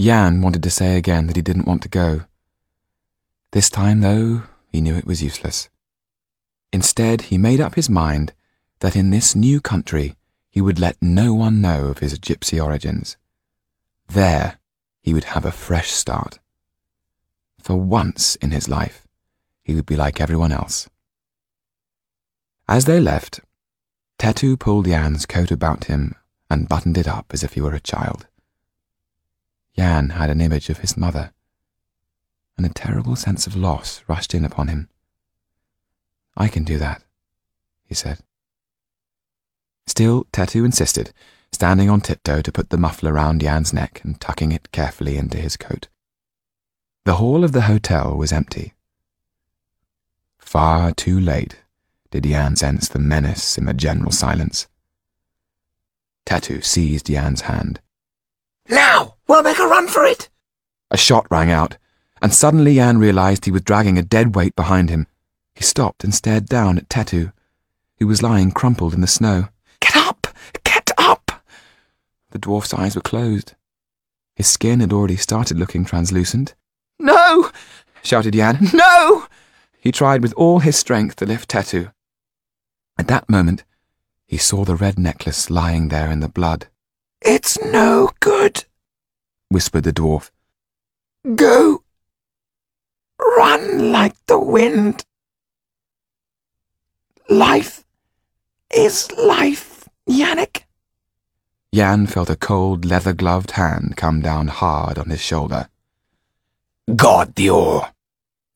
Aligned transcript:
Jan 0.00 0.42
wanted 0.42 0.62
to 0.62 0.70
say 0.70 0.96
again 0.96 1.26
that 1.26 1.34
he 1.34 1.42
didn't 1.42 1.66
want 1.66 1.82
to 1.82 1.88
go. 1.88 2.22
This 3.50 3.68
time, 3.68 4.00
though, 4.00 4.44
he 4.70 4.80
knew 4.80 4.94
it 4.94 5.06
was 5.06 5.22
useless. 5.22 5.68
Instead, 6.72 7.22
he 7.22 7.38
made 7.38 7.60
up 7.60 7.74
his 7.74 7.90
mind 7.90 8.32
that 8.78 8.94
in 8.94 9.10
this 9.10 9.34
new 9.34 9.60
country 9.60 10.14
he 10.50 10.60
would 10.60 10.78
let 10.78 11.02
no 11.02 11.34
one 11.34 11.60
know 11.60 11.86
of 11.86 11.98
his 11.98 12.16
gypsy 12.20 12.64
origins. 12.64 13.16
There, 14.06 14.58
he 15.02 15.12
would 15.12 15.24
have 15.24 15.44
a 15.44 15.50
fresh 15.50 15.90
start. 15.90 16.38
For 17.58 17.74
once 17.74 18.36
in 18.36 18.52
his 18.52 18.68
life, 18.68 19.04
he 19.64 19.74
would 19.74 19.86
be 19.86 19.96
like 19.96 20.20
everyone 20.20 20.52
else. 20.52 20.88
As 22.68 22.84
they 22.84 23.00
left, 23.00 23.40
Tetu 24.18 24.56
pulled 24.56 24.86
Jan's 24.86 25.26
coat 25.26 25.50
about 25.50 25.84
him 25.84 26.14
and 26.48 26.68
buttoned 26.68 26.96
it 26.96 27.08
up 27.08 27.26
as 27.32 27.42
if 27.42 27.54
he 27.54 27.60
were 27.60 27.74
a 27.74 27.80
child. 27.80 28.27
Jan 29.78 30.10
had 30.10 30.28
an 30.28 30.40
image 30.40 30.70
of 30.70 30.78
his 30.78 30.96
mother, 30.96 31.32
and 32.56 32.66
a 32.66 32.68
terrible 32.68 33.14
sense 33.14 33.46
of 33.46 33.54
loss 33.54 34.02
rushed 34.08 34.34
in 34.34 34.44
upon 34.44 34.66
him. 34.66 34.88
I 36.36 36.48
can 36.48 36.64
do 36.64 36.78
that, 36.78 37.04
he 37.84 37.94
said. 37.94 38.18
Still, 39.86 40.24
Tetu 40.32 40.64
insisted, 40.64 41.12
standing 41.52 41.88
on 41.88 42.00
tiptoe 42.00 42.42
to 42.42 42.50
put 42.50 42.70
the 42.70 42.76
muffler 42.76 43.12
round 43.12 43.40
Jan's 43.40 43.72
neck 43.72 44.00
and 44.02 44.20
tucking 44.20 44.50
it 44.50 44.72
carefully 44.72 45.16
into 45.16 45.38
his 45.38 45.56
coat. 45.56 45.86
The 47.04 47.14
hall 47.14 47.44
of 47.44 47.52
the 47.52 47.62
hotel 47.62 48.16
was 48.16 48.32
empty. 48.32 48.74
Far 50.38 50.92
too 50.92 51.20
late 51.20 51.60
did 52.10 52.24
Jan 52.24 52.56
sense 52.56 52.88
the 52.88 52.98
menace 52.98 53.56
in 53.56 53.66
the 53.66 53.74
general 53.74 54.10
silence. 54.10 54.66
Tetu 56.26 56.64
seized 56.64 57.06
Jan's 57.06 57.42
hand. 57.42 57.80
Now! 58.68 59.17
We'll 59.28 59.42
make 59.42 59.58
a 59.58 59.66
run 59.66 59.88
for 59.88 60.04
it! 60.04 60.30
A 60.90 60.96
shot 60.96 61.26
rang 61.30 61.50
out, 61.50 61.76
and 62.22 62.32
suddenly 62.32 62.76
Jan 62.76 62.98
realized 62.98 63.44
he 63.44 63.50
was 63.50 63.62
dragging 63.62 63.98
a 63.98 64.02
dead 64.02 64.34
weight 64.34 64.56
behind 64.56 64.88
him. 64.88 65.06
He 65.54 65.62
stopped 65.62 66.02
and 66.02 66.14
stared 66.14 66.46
down 66.46 66.78
at 66.78 66.88
Tetu, 66.88 67.32
who 67.98 68.06
was 68.06 68.22
lying 68.22 68.52
crumpled 68.52 68.94
in 68.94 69.02
the 69.02 69.06
snow. 69.06 69.48
Get 69.80 69.96
up! 69.96 70.28
Get 70.64 70.90
up! 70.96 71.42
The 72.30 72.38
dwarf's 72.38 72.72
eyes 72.72 72.94
were 72.94 73.02
closed. 73.02 73.54
His 74.34 74.46
skin 74.46 74.80
had 74.80 74.92
already 74.92 75.16
started 75.16 75.58
looking 75.58 75.84
translucent. 75.84 76.54
No! 76.98 77.50
shouted 78.02 78.34
Jan. 78.34 78.68
No! 78.72 79.26
He 79.80 79.92
tried 79.92 80.22
with 80.22 80.32
all 80.34 80.60
his 80.60 80.76
strength 80.76 81.16
to 81.16 81.26
lift 81.26 81.50
Tetu. 81.50 81.92
At 82.98 83.08
that 83.08 83.28
moment, 83.28 83.64
he 84.26 84.36
saw 84.36 84.64
the 84.64 84.76
red 84.76 84.98
necklace 84.98 85.50
lying 85.50 85.88
there 85.88 86.10
in 86.10 86.20
the 86.20 86.28
blood. 86.28 86.68
It's 87.20 87.60
no 87.62 88.10
good, 88.20 88.64
whispered 89.48 89.84
the 89.84 89.92
dwarf. 89.92 90.30
Go! 91.34 91.82
Run 93.18 93.92
like 93.92 94.14
the 94.26 94.38
wind. 94.38 95.04
Life 97.28 97.84
is 98.74 99.10
life, 99.12 99.88
Yannick. 100.08 100.62
Jan 101.74 102.06
felt 102.06 102.30
a 102.30 102.36
cold, 102.36 102.84
leather 102.84 103.12
gloved 103.12 103.52
hand 103.52 103.96
come 103.96 104.20
down 104.20 104.48
hard 104.48 104.98
on 104.98 105.10
his 105.10 105.20
shoulder. 105.20 105.68
God 106.96 107.34
the 107.34 107.50
ore, 107.50 107.88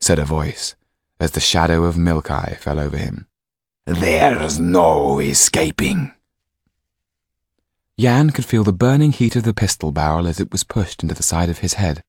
said 0.01 0.19
a 0.19 0.25
voice, 0.25 0.75
as 1.21 1.33
the 1.33 1.41
shadow 1.41 1.85
of 1.85 1.97
Milkai 1.97 2.57
fell 2.57 2.81
over 2.81 2.97
him. 2.97 3.27
There's 3.85 4.59
no 4.59 5.19
escaping. 5.19 6.13
Jan 7.99 8.31
could 8.31 8.45
feel 8.45 8.65
the 8.65 8.73
burning 8.73 9.13
heat 9.13 9.37
of 9.37 9.43
the 9.43 9.55
pistol 9.55 9.93
barrel 9.93 10.27
as 10.27 10.41
it 10.41 10.51
was 10.51 10.65
pushed 10.65 11.03
into 11.03 11.15
the 11.15 11.23
side 11.23 11.49
of 11.49 11.59
his 11.59 11.75
head. 11.75 12.03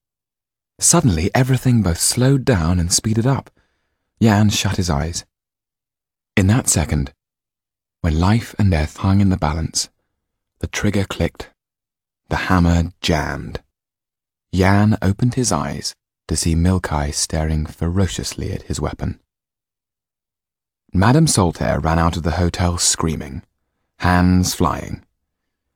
Suddenly, 0.78 1.30
everything 1.34 1.82
both 1.82 1.98
slowed 1.98 2.44
down 2.44 2.80
and 2.80 2.92
speeded 2.92 3.26
up. 3.26 3.50
Jan 4.20 4.50
shut 4.50 4.76
his 4.76 4.90
eyes. 4.90 5.24
In 6.36 6.46
that 6.48 6.68
second, 6.68 7.12
when 8.00 8.18
life 8.18 8.54
and 8.58 8.70
death 8.70 8.96
hung 8.96 9.20
in 9.20 9.28
the 9.28 9.36
balance, 9.36 9.88
the 10.58 10.66
trigger 10.66 11.04
clicked, 11.04 11.50
the 12.28 12.36
hammer 12.48 12.92
jammed. 13.00 13.62
Jan 14.52 14.96
opened 15.02 15.34
his 15.34 15.52
eyes 15.52 15.94
to 16.28 16.36
see 16.36 16.54
Milkai 16.54 17.12
staring 17.12 17.66
ferociously 17.66 18.52
at 18.52 18.62
his 18.62 18.80
weapon. 18.80 19.20
Madame 20.92 21.26
Saltaire 21.26 21.80
ran 21.80 21.98
out 21.98 22.16
of 22.16 22.22
the 22.22 22.32
hotel 22.32 22.78
screaming, 22.78 23.42
hands 23.98 24.54
flying. 24.54 25.04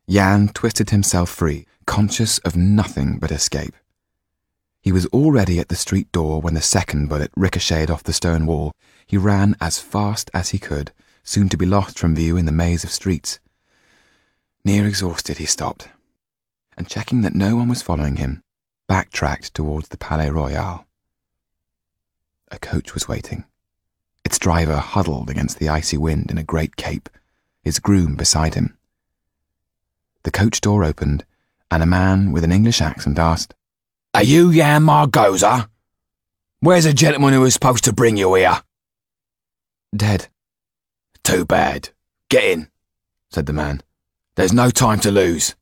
Jan 0.09 0.49
twisted 0.49 0.89
himself 0.89 1.29
free, 1.29 1.67
conscious 1.87 2.39
of 2.39 2.57
nothing 2.57 3.19
but 3.19 3.31
escape. 3.31 3.75
He 4.81 4.91
was 4.91 5.05
already 5.07 5.61
at 5.61 5.69
the 5.69 5.77
street 5.77 6.11
door 6.13 6.41
when 6.41 6.55
the 6.55 6.63
second 6.63 7.09
bullet 7.09 7.31
ricocheted 7.37 7.91
off 7.91 8.05
the 8.05 8.15
stone 8.15 8.47
wall. 8.47 8.73
He 9.07 9.19
ran 9.19 9.55
as 9.61 9.79
fast 9.79 10.31
as 10.33 10.51
he 10.51 10.59
could, 10.59 10.93
soon 11.25 11.51
to 11.51 11.59
be 11.59 11.67
lost 11.67 11.99
from 11.99 12.15
view 12.15 12.39
in 12.39 12.47
the 12.47 12.53
maze 12.53 12.85
of 12.85 12.91
streets. 12.91 13.39
Near 14.65 14.87
exhausted, 14.87 15.37
he 15.37 15.45
stopped, 15.45 15.89
and 16.77 16.89
checking 16.89 17.21
that 17.21 17.35
no 17.35 17.57
one 17.57 17.69
was 17.69 17.83
following 17.83 18.17
him, 18.17 18.43
backtracked 18.87 19.53
towards 19.53 19.89
the 19.89 19.99
Palais 19.99 20.31
Royal. 20.31 20.87
A 22.51 22.59
coach 22.59 22.95
was 22.95 23.09
waiting, 23.09 23.45
its 24.25 24.39
driver 24.39 24.79
huddled 24.79 25.29
against 25.29 25.59
the 25.59 25.69
icy 25.69 25.99
wind 25.99 26.31
in 26.31 26.39
a 26.39 26.45
great 26.45 26.77
cape, 26.77 27.11
his 27.63 27.79
groom 27.79 28.15
beside 28.15 28.55
him. 28.55 28.78
The 30.29 30.33
coach 30.33 30.61
door 30.61 30.85
opened, 30.85 31.25
and 31.71 31.83
a 31.83 31.87
man 31.87 32.33
with 32.33 32.45
an 32.45 32.53
English 32.53 32.83
accent 32.83 33.19
asked, 33.19 33.55
Are 34.13 34.23
you 34.23 34.53
Jan 34.53 34.83
Margoza? 34.83 35.71
Where's 36.61 36.85
the 36.85 36.93
gentleman 36.93 37.33
who 37.33 37.41
was 37.41 37.55
supposed 37.55 37.85
to 37.85 37.95
bring 37.95 38.19
you 38.19 38.35
here? 38.35 38.61
Dead. 39.97 40.29
Too 41.25 41.47
bad. 41.47 41.89
Get 42.29 42.45
in, 42.45 42.69
said 43.31 43.47
the 43.47 43.55
man. 43.55 43.81
There's 44.35 44.53
no 44.53 44.69
time 44.69 45.01
to 45.01 45.11
lose. 45.11 45.57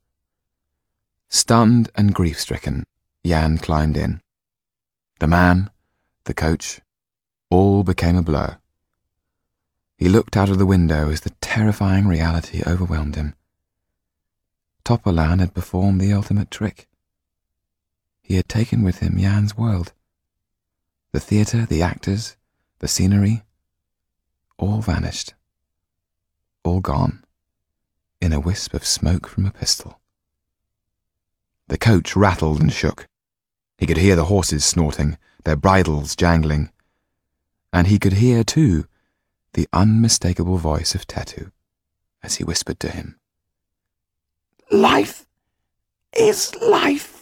Stunned 1.29 1.89
and 1.95 2.13
grief 2.13 2.37
stricken, 2.37 2.83
Jan 3.25 3.59
climbed 3.59 3.95
in. 3.95 4.19
The 5.19 5.27
man, 5.27 5.69
the 6.25 6.33
coach, 6.33 6.81
all 7.49 7.85
became 7.85 8.17
a 8.17 8.21
blur. 8.21 8.57
He 9.97 10.09
looked 10.09 10.35
out 10.35 10.49
of 10.49 10.57
the 10.57 10.65
window 10.65 11.09
as 11.09 11.21
the 11.21 11.33
terrifying 11.39 12.05
reality 12.05 12.63
overwhelmed 12.67 13.15
him. 13.15 13.33
Topolain 14.87 15.41
had 15.41 15.53
performed 15.53 15.99
the 15.99 16.13
ultimate 16.13 16.49
trick. 16.49 16.87
He 18.21 18.35
had 18.35 18.47
taken 18.47 18.83
with 18.83 18.99
him 18.99 19.19
Jan's 19.19 19.57
world. 19.57 19.91
The 21.11 21.19
theatre, 21.19 21.65
the 21.65 21.81
actors, 21.81 22.37
the 22.79 22.87
scenery, 22.87 23.43
all 24.57 24.79
vanished. 24.79 25.33
All 26.63 26.79
gone, 26.79 27.25
in 28.21 28.31
a 28.31 28.39
wisp 28.39 28.73
of 28.73 28.85
smoke 28.85 29.27
from 29.27 29.45
a 29.45 29.51
pistol. 29.51 29.99
The 31.67 31.77
coach 31.77 32.15
rattled 32.15 32.61
and 32.61 32.71
shook. 32.71 33.09
He 33.77 33.87
could 33.87 33.97
hear 33.97 34.15
the 34.15 34.31
horses 34.31 34.63
snorting, 34.63 35.17
their 35.43 35.57
bridles 35.57 36.15
jangling. 36.15 36.71
And 37.73 37.87
he 37.87 37.99
could 37.99 38.13
hear, 38.13 38.45
too, 38.45 38.87
the 39.51 39.67
unmistakable 39.73 40.57
voice 40.57 40.95
of 40.95 41.05
Tetu 41.05 41.51
as 42.23 42.35
he 42.35 42.45
whispered 42.45 42.79
to 42.79 42.89
him. 42.89 43.19
Life 44.71 45.25
is 46.13 46.53
life. 46.61 47.16